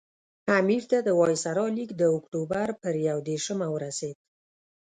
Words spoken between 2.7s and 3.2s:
پر یو